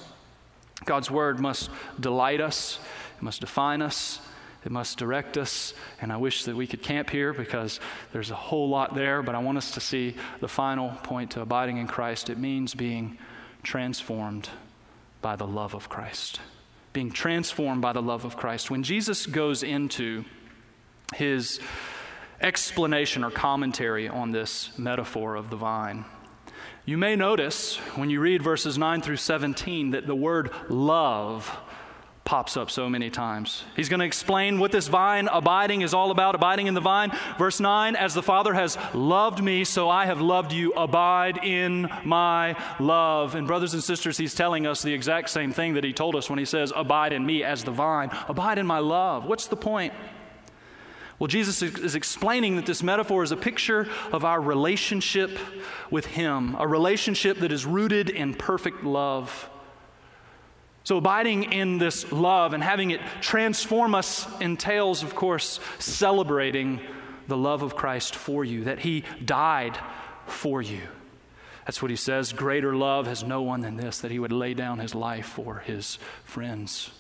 [0.85, 2.79] God's word must delight us,
[3.19, 4.21] it must define us,
[4.65, 5.73] it must direct us.
[6.03, 7.81] And I wish that we could camp here because
[8.13, 11.41] there's a whole lot there, but I want us to see the final point to
[11.41, 12.29] abiding in Christ.
[12.29, 13.17] It means being
[13.63, 14.51] transformed
[15.23, 16.41] by the love of Christ
[16.93, 18.71] being transformed by the love of Christ.
[18.71, 20.25] When Jesus goes into
[21.15, 21.61] his
[22.41, 26.05] explanation or commentary on this metaphor of the vine,
[26.85, 31.57] you may notice when you read verses 9 through 17 that the word love
[32.31, 33.65] pops up so many times.
[33.75, 37.11] He's going to explain what this vine abiding is all about, abiding in the vine.
[37.39, 40.73] Verse 9 As the Father has loved me, so I have loved you.
[40.75, 43.35] Abide in my love.
[43.35, 46.31] And, brothers and sisters, he's telling us the exact same thing that he told us
[46.31, 48.11] when he says, Abide in me as the vine.
[48.29, 49.25] Abide in my love.
[49.25, 49.93] What's the point?
[51.19, 55.37] Well, Jesus is explaining that this metaphor is a picture of our relationship
[55.91, 59.50] with Him, a relationship that is rooted in perfect love.
[60.91, 66.81] So, abiding in this love and having it transform us entails, of course, celebrating
[67.29, 69.79] the love of Christ for you, that He died
[70.27, 70.81] for you.
[71.65, 72.33] That's what He says.
[72.33, 75.61] Greater love has no one than this, that He would lay down His life for
[75.61, 76.91] His friends.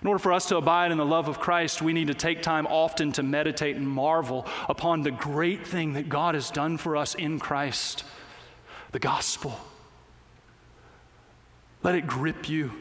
[0.00, 2.40] In order for us to abide in the love of Christ, we need to take
[2.40, 6.96] time often to meditate and marvel upon the great thing that God has done for
[6.96, 8.04] us in Christ
[8.92, 9.58] the gospel.
[11.86, 12.72] Let it grip you.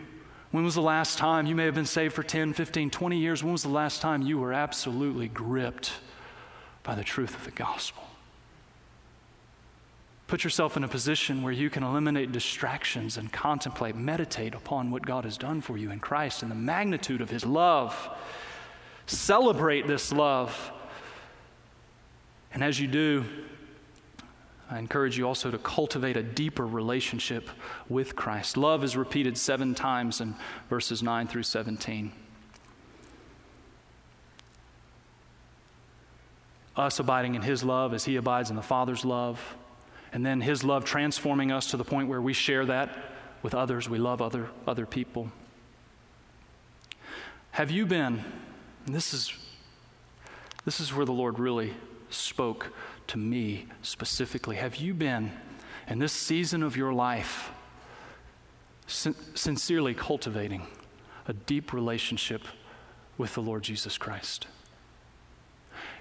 [0.49, 3.43] When was the last time you may have been saved for 10, 15, 20 years?
[3.43, 5.91] When was the last time you were absolutely gripped
[6.81, 8.01] by the truth of the gospel?
[10.25, 15.05] Put yourself in a position where you can eliminate distractions and contemplate, meditate upon what
[15.05, 18.09] God has done for you in Christ and the magnitude of His love.
[19.05, 20.71] Celebrate this love.
[22.51, 23.23] And as you do,
[24.69, 27.49] I encourage you also to cultivate a deeper relationship
[27.87, 28.57] with Christ.
[28.57, 30.35] Love is repeated seven times in
[30.69, 32.11] verses 9 through 17.
[36.75, 39.55] Us abiding in His love as He abides in the Father's love,
[40.11, 42.97] and then His love transforming us to the point where we share that
[43.43, 43.87] with others.
[43.87, 45.31] We love other, other people.
[47.51, 48.23] Have you been,
[48.87, 49.31] this is,
[50.65, 51.73] this is where the Lord really
[52.09, 52.73] spoke
[53.07, 54.55] to me specifically.
[54.57, 55.31] Have you been
[55.87, 57.51] in this season of your life
[58.87, 60.67] sin- sincerely cultivating
[61.27, 62.41] a deep relationship
[63.17, 64.47] with the Lord Jesus Christ?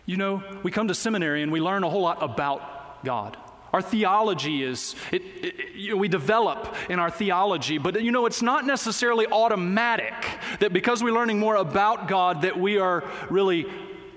[0.07, 3.37] You know, we come to seminary and we learn a whole lot about God.
[3.73, 8.27] Our theology is, it, it, you know, we develop in our theology, but you know,
[8.27, 10.15] it's not necessarily automatic
[10.61, 13.67] that because we're learning more about God, that we are really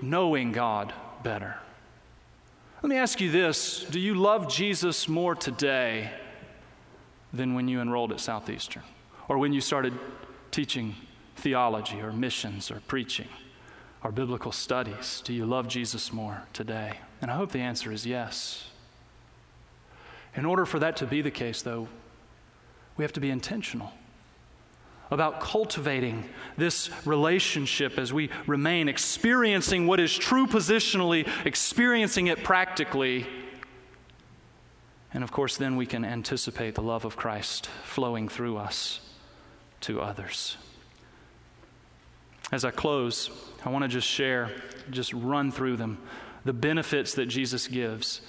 [0.00, 0.92] knowing God
[1.24, 1.56] better.
[2.88, 6.10] Let me ask you this Do you love Jesus more today
[7.34, 8.82] than when you enrolled at Southeastern
[9.28, 9.92] or when you started
[10.50, 10.94] teaching
[11.36, 13.28] theology or missions or preaching
[14.02, 15.20] or biblical studies?
[15.22, 17.00] Do you love Jesus more today?
[17.20, 18.70] And I hope the answer is yes.
[20.34, 21.88] In order for that to be the case, though,
[22.96, 23.92] we have to be intentional
[25.10, 33.26] about cultivating this relationship as we remain experiencing what is true positionally, experiencing it practically.
[35.14, 39.00] And of course, then we can anticipate the love of Christ flowing through us
[39.82, 40.56] to others.
[42.52, 43.30] As I close,
[43.64, 44.50] I want to just share,
[44.90, 45.98] just run through them,
[46.44, 48.20] the benefits that Jesus gives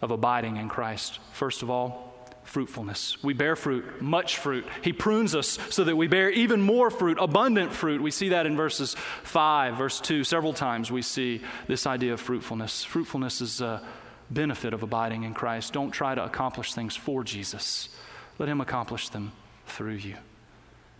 [0.00, 1.20] of abiding in Christ.
[1.32, 2.11] First of all,
[2.44, 3.22] fruitfulness.
[3.22, 4.66] We bear fruit, much fruit.
[4.82, 8.02] He prunes us so that we bear even more fruit, abundant fruit.
[8.02, 10.24] We see that in verses 5, verse 2.
[10.24, 12.84] Several times we see this idea of fruitfulness.
[12.84, 13.82] Fruitfulness is a
[14.30, 15.72] benefit of abiding in Christ.
[15.72, 17.88] Don't try to accomplish things for Jesus,
[18.38, 19.32] let Him accomplish them
[19.66, 20.16] through you.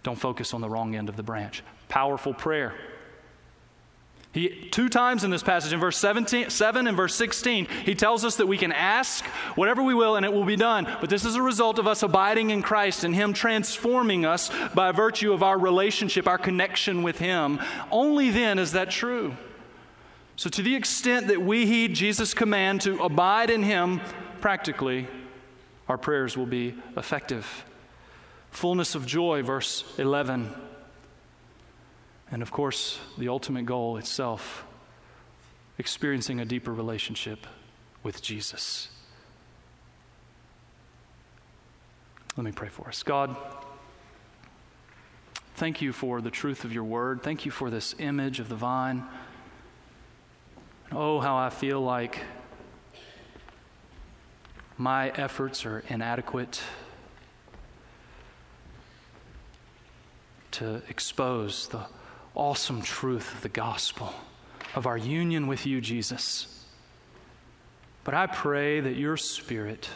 [0.02, 1.62] Don't focus on the wrong end of the branch.
[1.88, 2.74] Powerful prayer.
[4.32, 8.24] He, two times in this passage, in verse 17, 7 and verse 16, he tells
[8.24, 9.24] us that we can ask
[9.56, 10.86] whatever we will and it will be done.
[11.02, 14.90] But this is a result of us abiding in Christ and Him transforming us by
[14.92, 17.60] virtue of our relationship, our connection with Him.
[17.90, 19.36] Only then is that true.
[20.36, 24.00] So, to the extent that we heed Jesus' command to abide in Him
[24.40, 25.08] practically,
[25.90, 27.66] our prayers will be effective.
[28.50, 30.54] Fullness of joy, verse 11.
[32.32, 34.64] And of course, the ultimate goal itself
[35.76, 37.46] experiencing a deeper relationship
[38.02, 38.88] with Jesus.
[42.36, 43.02] Let me pray for us.
[43.02, 43.36] God,
[45.56, 47.22] thank you for the truth of your word.
[47.22, 49.04] Thank you for this image of the vine.
[50.90, 52.18] Oh, how I feel like
[54.78, 56.62] my efforts are inadequate
[60.52, 61.84] to expose the
[62.34, 64.14] awesome truth of the gospel,
[64.74, 66.64] of our union with you, Jesus.
[68.04, 69.88] But I pray that your Spirit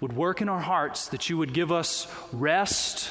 [0.00, 3.10] would work in our hearts, that you would give us rest.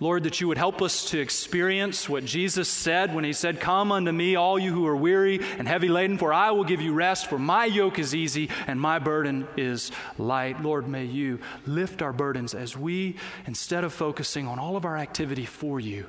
[0.00, 3.90] Lord, that you would help us to experience what Jesus said when he said, Come
[3.90, 6.94] unto me, all you who are weary and heavy laden, for I will give you
[6.94, 10.62] rest, for my yoke is easy and my burden is light.
[10.62, 13.16] Lord, may you lift our burdens as we,
[13.46, 16.06] instead of focusing on all of our activity for you,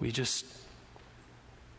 [0.00, 0.46] we just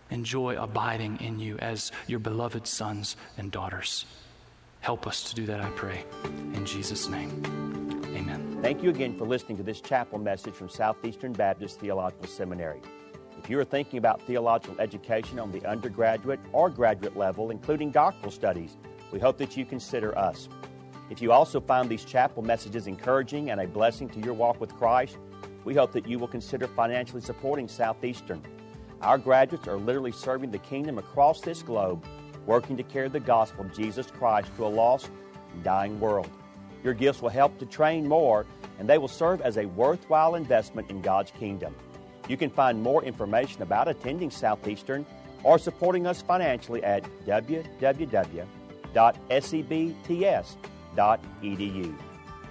[0.09, 4.05] enjoy abiding in you as your beloved sons and daughters.
[4.79, 6.03] Help us to do that, I pray.
[6.53, 7.43] In Jesus' name,
[8.15, 8.59] amen.
[8.61, 12.81] Thank you again for listening to this chapel message from Southeastern Baptist Theological Seminary.
[13.37, 18.31] If you are thinking about theological education on the undergraduate or graduate level, including doctoral
[18.31, 18.77] studies,
[19.11, 20.49] we hope that you consider us.
[21.09, 24.73] If you also find these chapel messages encouraging and a blessing to your walk with
[24.73, 25.17] Christ,
[25.67, 28.41] we hope that you will consider financially supporting Southeastern.
[29.01, 32.05] Our graduates are literally serving the kingdom across this globe
[32.45, 35.11] working to carry the gospel of Jesus Christ to a lost
[35.51, 36.29] and dying world.
[36.85, 38.45] Your gifts will help to train more,
[38.79, 41.75] and they will serve as a worthwhile investment in God's kingdom.
[42.29, 45.05] You can find more information about attending Southeastern
[45.43, 48.35] or supporting us financially at www.sebts.edu.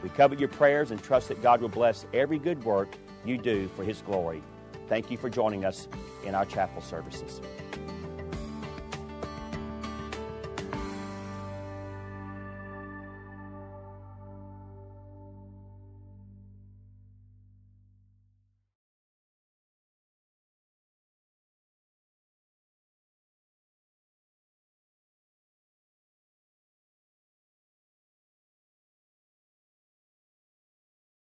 [0.03, 2.91] We covet your prayers and trust that God will bless every good work
[3.27, 4.43] you do for His glory.
[4.89, 5.89] Thank you for joining us
[6.25, 7.41] in our chapel services.